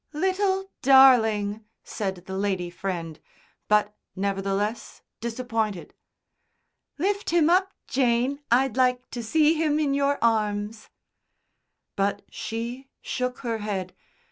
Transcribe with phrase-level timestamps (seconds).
[0.13, 3.19] "Little darling," said the lady friend,
[3.67, 5.93] but nevertheless disappointed.
[6.97, 8.39] "Lift him up, Jane.
[8.49, 10.89] I'd like to see him in your arms."
[11.95, 13.93] But she shook her head.